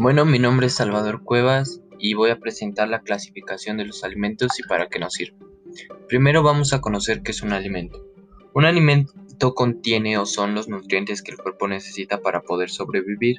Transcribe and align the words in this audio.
Bueno, 0.00 0.24
mi 0.24 0.38
nombre 0.38 0.68
es 0.68 0.74
Salvador 0.74 1.24
Cuevas 1.24 1.80
y 1.98 2.14
voy 2.14 2.30
a 2.30 2.38
presentar 2.38 2.88
la 2.88 3.00
clasificación 3.00 3.78
de 3.78 3.84
los 3.84 4.04
alimentos 4.04 4.56
y 4.60 4.62
para 4.62 4.86
qué 4.88 5.00
nos 5.00 5.14
sirven. 5.14 5.40
Primero 6.06 6.44
vamos 6.44 6.72
a 6.72 6.80
conocer 6.80 7.20
qué 7.24 7.32
es 7.32 7.42
un 7.42 7.52
alimento. 7.52 8.06
Un 8.54 8.64
alimento 8.64 9.56
contiene 9.56 10.16
o 10.16 10.24
son 10.24 10.54
los 10.54 10.68
nutrientes 10.68 11.20
que 11.20 11.32
el 11.32 11.38
cuerpo 11.38 11.66
necesita 11.66 12.20
para 12.20 12.42
poder 12.42 12.70
sobrevivir, 12.70 13.38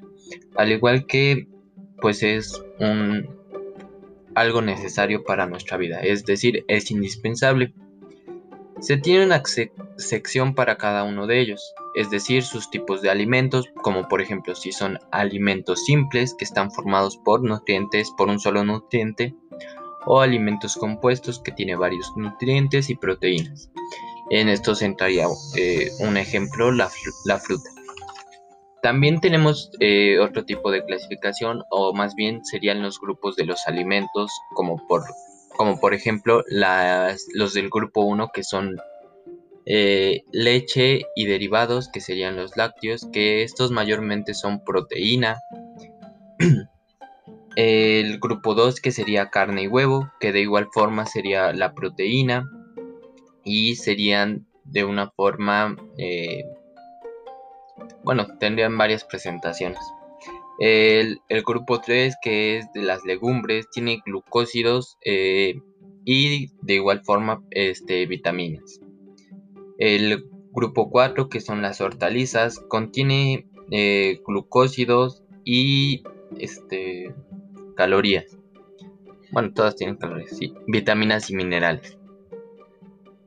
al 0.57 0.73
igual 0.73 1.05
que 1.05 1.47
pues 2.01 2.23
es 2.23 2.61
un 2.78 3.29
algo 4.36 4.61
necesario 4.61 5.23
para 5.23 5.46
nuestra 5.46 5.78
vida, 5.78 6.01
es 6.01 6.25
decir, 6.25 6.65
es 6.68 6.91
indispensable. 6.91 7.73
Se 8.82 8.97
tiene 8.97 9.25
una 9.25 9.41
sección 9.96 10.55
para 10.55 10.75
cada 10.75 11.05
uno 11.05 11.25
de 11.25 11.39
ellos, 11.39 11.73
es 11.95 12.09
decir, 12.09 12.43
sus 12.43 12.69
tipos 12.69 13.01
de 13.01 13.09
alimentos, 13.09 13.67
como 13.82 14.07
por 14.07 14.21
ejemplo 14.21 14.55
si 14.55 14.71
son 14.71 15.00
alimentos 15.11 15.86
simples 15.86 16.33
que 16.33 16.45
están 16.45 16.71
formados 16.71 17.18
por 17.18 17.43
nutrientes, 17.43 18.11
por 18.18 18.29
un 18.29 18.39
solo 18.39 18.64
nutriente, 18.64 19.36
o 20.05 20.21
alimentos 20.21 20.75
compuestos 20.75 21.39
que 21.39 21.51
tienen 21.51 21.79
varios 21.79 22.11
nutrientes 22.15 22.89
y 22.89 22.95
proteínas. 22.95 23.69
En 24.29 24.47
esto 24.47 24.73
entraría 24.79 25.25
eh, 25.57 25.89
un 26.00 26.17
ejemplo, 26.17 26.71
la, 26.71 26.89
fruta. 26.89 27.69
También 28.81 29.19
tenemos 29.19 29.71
eh, 29.79 30.19
otro 30.19 30.45
tipo 30.45 30.71
de 30.71 30.86
clasificación, 30.86 31.64
o 31.69 31.93
más 31.93 32.16
bien 32.16 32.45
serían 32.45 32.81
los 32.81 33.00
grupos 33.00 33.36
de 33.36 33.45
los 33.45 33.67
alimentos, 33.67 34.31
como 34.56 34.78
por 34.88 35.03
como 35.59 35.78
por 35.78 35.94
ejemplo 35.94 36.42
los 37.33 37.53
del 37.53 37.69
grupo 37.69 38.03
1 38.03 38.30
que 38.33 38.44
son 38.44 38.78
eh, 39.72 40.23
leche 40.31 41.03
y 41.16 41.28
derivados 41.28 41.89
que 41.89 42.02
serían 42.02 42.36
los 42.36 42.58
lácteos, 42.58 43.08
que 43.14 43.44
estos 43.44 43.69
mayormente 43.69 44.33
son 44.33 44.64
proteína. 44.64 45.38
El 47.56 48.20
grupo 48.20 48.56
2 48.56 48.81
que 48.81 48.92
sería 48.92 49.30
carne 49.30 49.64
y 49.64 49.67
huevo, 49.67 50.12
que 50.20 50.31
de 50.31 50.42
igual 50.42 50.70
forma 50.73 51.06
sería 51.06 51.53
la 51.53 51.73
proteína 51.75 52.50
y 53.44 53.75
serían 53.75 54.47
de 54.64 54.86
una 54.86 55.12
forma, 55.12 55.75
eh, 56.00 56.45
bueno, 58.03 58.25
tendrían 58.40 58.75
varias 58.75 59.03
presentaciones. 59.03 59.81
El, 60.58 61.20
grupo 61.45 61.80
3, 61.80 62.16
que 62.23 62.58
es 62.58 62.73
de 62.73 62.81
las 62.81 63.06
legumbres, 63.06 63.70
tiene 63.70 64.02
glucósidos 64.03 64.97
eh, 65.06 65.62
y 66.06 66.47
de 66.64 66.73
igual 66.73 67.02
forma 67.03 67.44
este, 67.52 68.08
vitaminas. 68.08 68.80
El 69.80 70.25
grupo 70.52 70.89
4, 70.89 71.30
que 71.30 71.39
son 71.39 71.61
las 71.61 71.81
hortalizas, 71.81 72.59
contiene 72.59 73.47
eh, 73.72 74.22
glucósidos 74.27 75.23
y 75.44 76.03
este, 76.38 77.16
calorías. 77.75 78.38
Bueno, 79.31 79.53
todas 79.53 79.75
tienen 79.75 79.95
calorías, 79.95 80.35
sí, 80.38 80.53
vitaminas 80.67 81.30
y 81.30 81.35
minerales. 81.35 81.97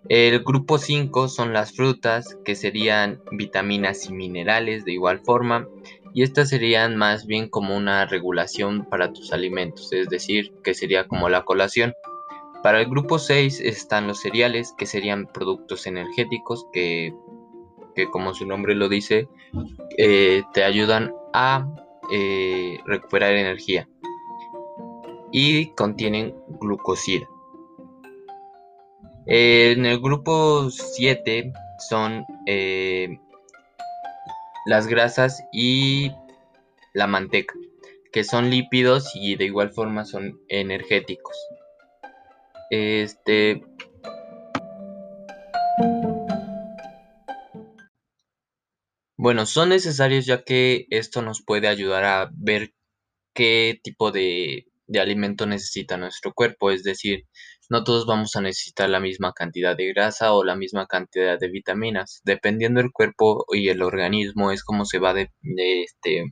El 0.08 0.40
grupo 0.44 0.78
5 0.78 1.28
son 1.28 1.52
las 1.52 1.72
frutas, 1.72 2.36
que 2.44 2.54
serían 2.54 3.22
vitaminas 3.30 4.10
y 4.10 4.12
minerales 4.12 4.84
de 4.84 4.92
igual 4.92 5.20
forma 5.20 5.68
y 6.14 6.22
estas 6.22 6.50
serían 6.50 6.96
más 6.96 7.26
bien 7.26 7.48
como 7.48 7.76
una 7.76 8.04
regulación 8.06 8.84
para 8.84 9.12
tus 9.12 9.32
alimentos, 9.32 9.92
es 9.92 10.08
decir, 10.08 10.52
que 10.62 10.74
sería 10.74 11.06
como 11.06 11.28
la 11.28 11.44
colación. 11.44 11.94
Para 12.62 12.80
el 12.80 12.88
grupo 12.88 13.18
6 13.18 13.60
están 13.60 14.06
los 14.06 14.20
cereales, 14.20 14.72
que 14.78 14.86
serían 14.86 15.26
productos 15.26 15.86
energéticos 15.86 16.66
que, 16.72 17.12
como 18.12 18.34
su 18.34 18.46
nombre 18.46 18.76
lo 18.76 18.88
dice, 18.88 19.28
eh, 19.98 20.42
te 20.54 20.62
ayudan 20.62 21.12
a 21.32 21.66
eh, 22.12 22.78
recuperar 22.86 23.32
energía 23.32 23.88
y 25.32 25.70
contienen 25.74 26.36
glucosida. 26.60 27.28
En 29.26 29.84
el 29.84 30.00
grupo 30.00 30.70
7 30.70 31.52
son 31.88 32.24
eh, 32.46 33.18
las 34.66 34.86
grasas 34.86 35.42
y 35.52 36.12
la 36.92 37.08
manteca, 37.08 37.54
que 38.12 38.22
son 38.22 38.50
lípidos 38.50 39.10
y 39.16 39.34
de 39.34 39.46
igual 39.46 39.70
forma 39.70 40.04
son 40.04 40.40
energéticos. 40.48 41.36
Este 42.72 43.62
Bueno, 49.18 49.44
son 49.44 49.68
necesarios 49.68 50.24
ya 50.24 50.42
que 50.42 50.86
esto 50.88 51.20
nos 51.20 51.44
puede 51.44 51.68
ayudar 51.68 52.04
a 52.04 52.30
ver 52.34 52.72
qué 53.34 53.78
tipo 53.82 54.10
de, 54.10 54.66
de 54.86 55.00
alimento 55.00 55.46
necesita 55.46 55.98
nuestro 55.98 56.32
cuerpo, 56.32 56.70
es 56.70 56.82
decir, 56.82 57.26
no 57.68 57.84
todos 57.84 58.06
vamos 58.06 58.36
a 58.36 58.40
necesitar 58.40 58.88
la 58.88 59.00
misma 59.00 59.32
cantidad 59.34 59.76
de 59.76 59.88
grasa 59.92 60.32
o 60.32 60.42
la 60.42 60.56
misma 60.56 60.86
cantidad 60.86 61.38
de 61.38 61.48
vitaminas. 61.48 62.22
Dependiendo 62.24 62.80
del 62.80 62.90
cuerpo 62.90 63.44
y 63.52 63.68
el 63.68 63.82
organismo 63.82 64.50
es 64.50 64.64
como 64.64 64.86
se 64.86 64.98
va 64.98 65.10
a 65.10 65.20
este, 65.20 66.24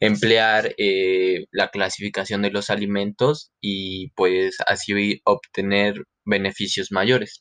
emplear 0.00 0.74
eh, 0.78 1.46
la 1.50 1.68
clasificación 1.68 2.42
de 2.42 2.50
los 2.50 2.70
alimentos 2.70 3.50
y 3.60 4.10
pues 4.10 4.58
así 4.66 5.20
obtener 5.24 6.04
beneficios 6.24 6.92
mayores. 6.92 7.40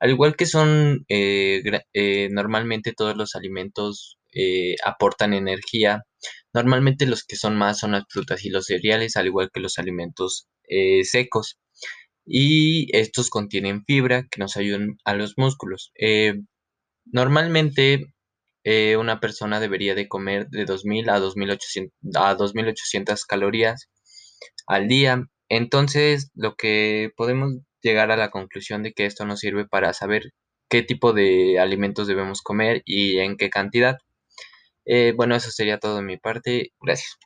Al 0.00 0.10
igual 0.10 0.36
que 0.36 0.46
son 0.46 1.04
eh, 1.08 1.62
eh, 1.92 2.28
normalmente 2.30 2.92
todos 2.92 3.16
los 3.16 3.34
alimentos 3.34 4.16
aportan 4.84 5.34
energía, 5.34 6.04
normalmente 6.52 7.06
los 7.06 7.24
que 7.24 7.34
son 7.36 7.56
más 7.56 7.78
son 7.80 7.92
las 7.92 8.04
frutas 8.08 8.44
y 8.44 8.50
los 8.50 8.66
cereales, 8.66 9.16
al 9.16 9.26
igual 9.26 9.50
que 9.52 9.60
los 9.60 9.78
alimentos 9.78 10.46
secos 11.02 11.58
y 12.26 12.94
estos 12.96 13.30
contienen 13.30 13.84
fibra 13.84 14.26
que 14.30 14.38
nos 14.38 14.56
ayudan 14.56 14.98
a 15.04 15.14
los 15.14 15.34
músculos. 15.38 15.92
Normalmente 17.06 18.12
eh, 18.70 18.98
una 18.98 19.18
persona 19.18 19.60
debería 19.60 19.94
de 19.94 20.08
comer 20.08 20.48
de 20.50 20.66
2.000 20.66 21.08
a 21.08 21.18
2.800, 21.18 21.90
a 22.16 22.36
2.800 22.36 23.24
calorías 23.26 23.88
al 24.66 24.88
día. 24.88 25.24
Entonces, 25.48 26.30
lo 26.34 26.54
que 26.54 27.10
podemos 27.16 27.54
llegar 27.80 28.10
a 28.10 28.18
la 28.18 28.30
conclusión 28.30 28.82
de 28.82 28.92
que 28.92 29.06
esto 29.06 29.24
nos 29.24 29.40
sirve 29.40 29.66
para 29.66 29.94
saber 29.94 30.34
qué 30.68 30.82
tipo 30.82 31.14
de 31.14 31.58
alimentos 31.58 32.06
debemos 32.08 32.42
comer 32.42 32.82
y 32.84 33.18
en 33.20 33.38
qué 33.38 33.48
cantidad. 33.48 33.96
Eh, 34.84 35.14
bueno, 35.16 35.34
eso 35.34 35.50
sería 35.50 35.78
todo 35.78 35.96
de 35.96 36.02
mi 36.02 36.18
parte. 36.18 36.72
Gracias. 36.82 37.16